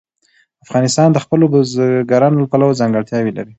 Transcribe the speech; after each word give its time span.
افغانستان 0.65 1.07
د 1.11 1.17
خپلو 1.25 1.45
بزګانو 1.53 2.41
له 2.41 2.47
پلوه 2.51 2.77
ځانګړتیاوې 2.81 3.31
لري. 3.37 3.49